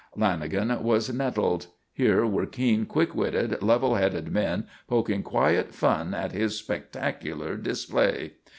Lanagan 0.17 0.81
was 0.81 1.13
nettled. 1.13 1.67
Here 1.93 2.25
were 2.25 2.47
keen, 2.47 2.87
quick 2.87 3.13
witted, 3.13 3.61
level 3.61 3.93
headed 3.93 4.31
men 4.31 4.65
poking 4.87 5.21
quiet 5.21 5.75
fun 5.75 6.15
at 6.15 6.31
his 6.31 6.55
spectacular 6.57 7.55
display. 7.55 8.31